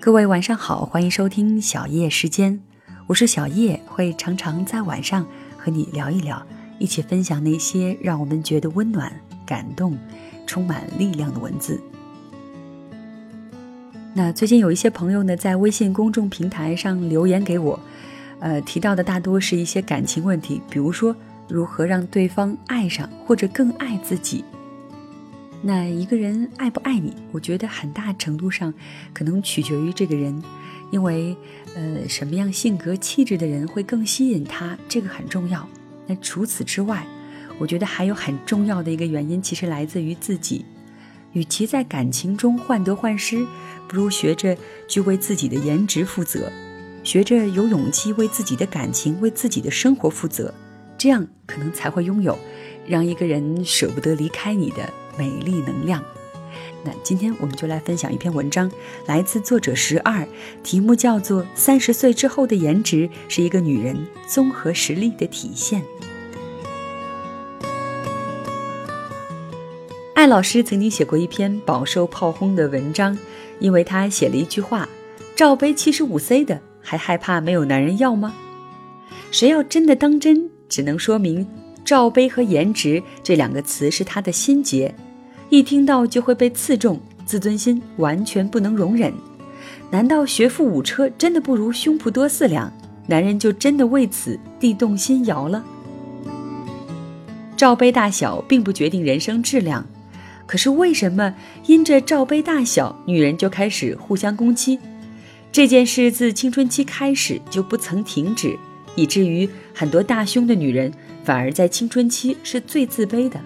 [0.00, 2.58] 各位晚上好，欢迎收听小叶时间，
[3.06, 5.26] 我是小叶，会常常在晚上
[5.58, 6.42] 和你聊一聊，
[6.78, 9.12] 一起分享那些让我们觉得温暖、
[9.44, 9.98] 感动、
[10.46, 11.78] 充满力量的文字。
[14.14, 17.78] 那最近有一些朋友呢，在微信公众平台上留言给我，
[18.38, 21.14] 呃，提到的大多是一些感情问题，比如说
[21.46, 24.42] 如何让对方爱上或者更爱自己。
[25.62, 28.72] 那一个人爱不爱你，我觉得很大程度上
[29.12, 30.42] 可能取决于这个人，
[30.90, 31.36] 因为
[31.74, 35.68] 呃，什么样性格气质的人会更吸引他，这个很重要。
[36.06, 37.06] 那除此之外，
[37.58, 40.64] 我觉得还有很重要的一个原因，其实来自于自己。
[41.32, 43.46] 与其在感情中患得患失，
[43.86, 44.56] 不如学着
[44.88, 46.50] 去为自己的颜值负责，
[47.04, 50.52] 学着有勇气为自己的感情、为自己的生活负责，
[50.98, 52.36] 这样可能才会拥有
[52.86, 54.92] 让一个人舍不得离开你的。
[55.20, 56.02] 美丽能量。
[56.82, 58.72] 那今天我们就来分享一篇文章，
[59.04, 60.26] 来自作者十二，
[60.62, 65.82] 题目叫做《三十岁之后的颜值是一个女人综合实力的体现》。
[70.14, 73.18] 艾老师曾经写过一篇饱受炮轰的文章，
[73.58, 74.88] 因为他写了一句话
[75.36, 78.34] ：“罩杯七十五 C 的还害怕没有男人要吗？”
[79.30, 81.46] 谁要真的当真，只能说明
[81.84, 84.94] 罩杯和颜值这两个词是他的心结。
[85.50, 89.12] 一听到就会被刺中，自尊心完全不能容忍。
[89.90, 92.72] 难道学富五车真的不如胸脯多四两？
[93.08, 95.64] 男人就真的为此地动心摇了？
[97.56, 99.84] 罩杯大小并不决定人生质量，
[100.46, 101.34] 可是为什么
[101.66, 104.78] 因着罩杯大小，女人就开始互相攻击？
[105.50, 108.56] 这件事自青春期开始就不曾停止，
[108.94, 110.92] 以至于很多大胸的女人
[111.24, 113.40] 反而在青春期是最自卑的。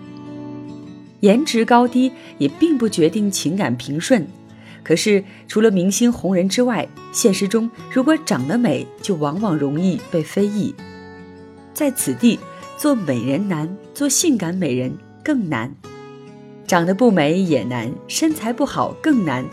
[1.25, 4.27] 颜值高低也并不决定情感平顺，
[4.83, 10.75] 可是除了明星红人之外，现实中如果长得美，就往往容易被非议。
[11.73, 12.39] 在此地，
[12.77, 15.75] 做美人难，做性感美人更难。
[16.67, 19.47] 长得不美也难，身材不好更难。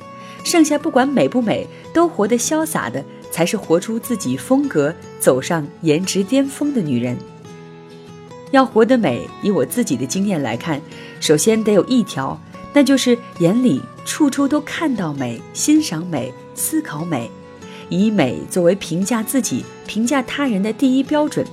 [0.44, 3.02] 剩下不管美不美，都活得潇洒的，
[3.32, 7.16] 才是活出自己风格、走上颜值巅峰的女人。
[8.52, 10.82] 要活得美，以我自己的经验来看，
[11.20, 12.40] 首先得有一条，
[12.74, 17.32] 那就是眼里处处都看到美，欣赏美，思考美，
[17.90, 21.46] 以美作为评价自己、评价他人的第一标准，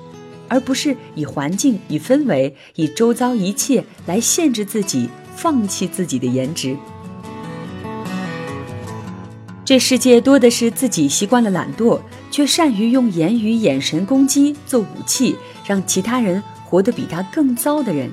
[0.48, 6.76] 而不是以环境、以氛围、以周遭一切来限制自己，放弃自己的颜值。
[9.64, 15.36] 这世界多的是自己习惯了懒惰，却善于用言语、眼神攻击做武器，
[15.66, 16.42] 让其他人。
[16.68, 18.10] 活得比他更糟的人，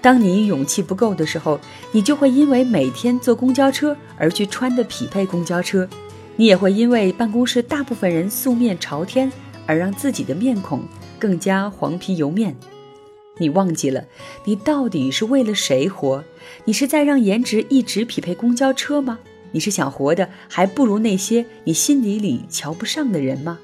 [0.00, 1.60] 当你勇气不够的时候，
[1.92, 5.86] 你就会因为每天坐公交车而去穿的匹配公交车；
[6.36, 9.30] 你也会因为办公室大部分人素面朝天
[9.66, 10.80] 而让自己的面孔
[11.18, 12.56] 更加黄皮油面。
[13.36, 14.02] 你忘记了，
[14.46, 16.24] 你到底是为了谁活？
[16.64, 19.18] 你是在让颜值一直匹配公交车吗？
[19.52, 23.58] 你是想活的还不如那些你心底里瞧不上的人吗？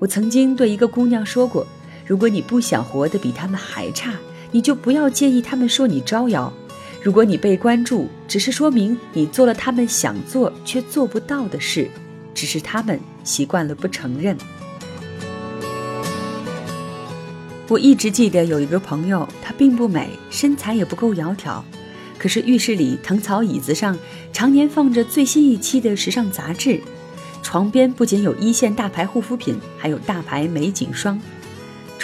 [0.00, 1.64] 我曾经对一个姑娘说过。
[2.06, 4.12] 如果你不想活得比他们还差，
[4.50, 6.52] 你就不要介意他们说你招摇。
[7.02, 11.88] 如果你被关注，只是说明你做了他们想做却做不到的事，
[12.34, 14.36] 只是他们习惯了不承认。
[17.68, 21.62] 我一直记得有一个朋友，她并不美，身材也不够窈窕，
[22.18, 23.98] 可是浴室里藤草椅子上
[24.32, 26.80] 常年放着最新一期的时尚杂志，
[27.42, 31.18] 床边不仅有一线大牌护肤品，还有大牌美颈霜。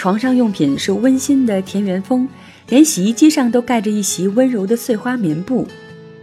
[0.01, 2.27] 床上用品是温馨的田园风，
[2.69, 5.67] 连洗衣机上都盖着一袭温柔的碎花棉布。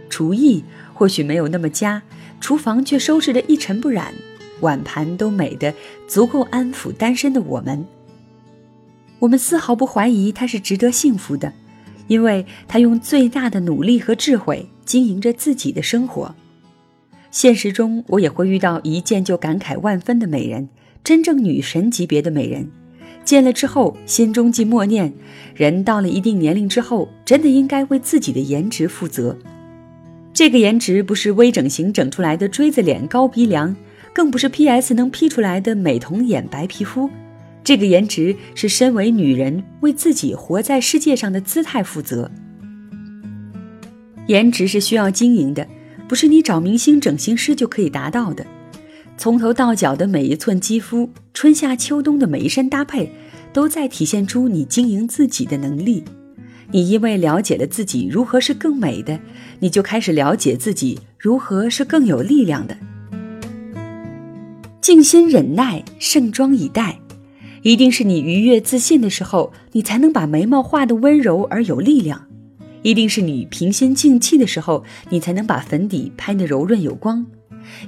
[0.09, 0.61] 厨艺
[0.93, 2.01] 或许没有那么佳，
[2.41, 4.13] 厨房却收拾得一尘不染，
[4.59, 5.73] 碗盘都美得
[6.09, 7.85] 足够安抚单身的我们。
[9.19, 11.53] 我们丝毫不怀疑她是值得幸福的，
[12.07, 16.35] 因为她用最大的努力和智慧经营着自己的生活。
[17.31, 20.67] 现实中，我也会遇到一见就感慨万分的美人，
[21.01, 22.69] 真正女神级别的美人。
[23.29, 25.13] 见了之后，心中既默念：
[25.53, 29.37] 人到了一定年龄之后，真的应该为自己的颜值负责。
[30.33, 33.75] 这个颜值不是微整形整出来的锥子脸、高鼻梁，
[34.13, 37.07] 更不是 PS 能 P 出来的美瞳眼、白皮肤。
[37.63, 42.31] 这个颜值是身为女人为自己活在世界上的姿态负责。
[44.25, 45.67] 颜值是需要经营的，
[46.07, 48.43] 不是你找明星整形师就可以达到的。
[49.19, 53.11] 从头到脚的每一寸肌肤，春夏秋冬的每一身搭配，
[53.51, 56.05] 都在体现出你经营自己的能力。
[56.71, 59.19] 你因为了解了自己如何是更美的，
[59.59, 62.77] 你就开始了解自己如何是更有力量的。
[64.79, 67.01] 静心忍耐，盛装以待。
[67.63, 72.19] 一定是你愉悦自信的时候，你才能把眉毛画得温柔而有力量；
[72.83, 77.25] 一定是你平心静气的时候，你才能把粉底拍得柔润有光；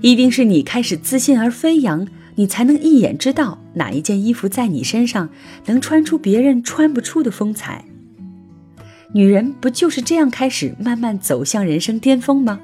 [0.01, 5.29] 一定是你开始自信而飞扬，你才能一眼知道哪一件衣服在你身上
[5.65, 7.85] 能穿出别人穿不出的风采。
[9.13, 12.59] 女人不就是这样开始慢慢走向人生巅峰吗？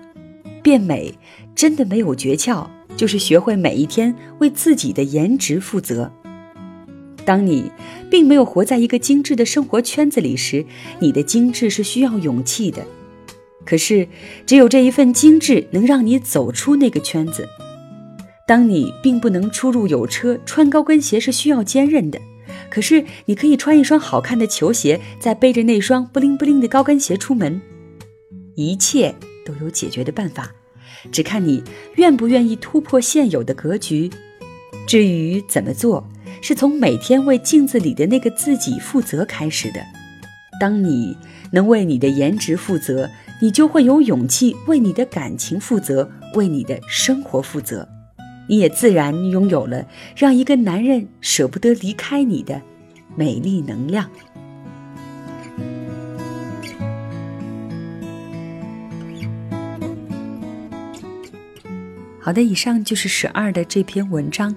[0.64, 1.14] 变美
[1.54, 6.12] 真的没有诀窍，就是学会每一天为自己的颜值负责。
[7.26, 7.70] 当你
[8.10, 10.66] 并没有活在一个精致的生活圈子里时，
[11.00, 12.86] 你的精致是需要勇气的。
[13.68, 14.08] 可是，
[14.46, 17.46] 只有这一份精致能让你走出那个圈子。
[18.48, 22.18] 当你并不能出入有车，穿高跟鞋是需要坚韧的。
[22.70, 27.60] 可是，你可以穿一双好看的球鞋，再背着那双布灵布灵的高跟鞋出门。
[28.56, 29.14] 一切
[29.46, 30.56] 都有解决的办法，
[31.12, 31.62] 只看你
[31.96, 34.10] 愿不愿意突破现有的格局。
[34.88, 36.08] 至于怎么做？
[36.42, 39.82] 是从每天为镜子里的那个自己负责开始的。
[40.62, 41.18] 当你
[41.52, 43.10] 能为你的颜值负责，
[43.40, 47.88] 你就会有勇气为你的感情负责，为你的生活负责。
[48.50, 49.86] 你也自然拥有了
[50.16, 52.62] 让一个男人舍不得离开你的
[53.16, 54.10] 美丽能量。
[62.20, 64.56] 好的，以上就是十二的这篇文章。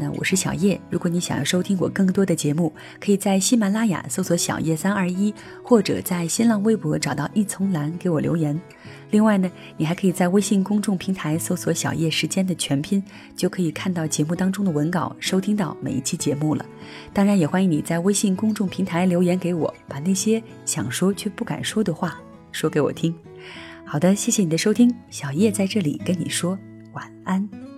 [0.00, 5.32] 那我是小叶，如果你想要收听我更多的节目，可以在喜马拉雅搜索“小叶三二一”，
[5.62, 8.58] 或者在新浪微博找到一丛蓝给我留言。
[9.10, 13.04] 另外呢，你还可以在微信公众平台搜索“小叶时间”的全拼，
[13.36, 16.64] 就可以看到节目当中的文稿，收听到每一期节目了。
[17.12, 22.18] 当然，也欢迎你在微信公众平台留言给我，把那些想说却不敢说的话
[22.52, 23.14] 说给我听。
[23.84, 26.58] 好的，谢谢你的收听，小叶在这里跟你说
[26.94, 27.69] 晚安。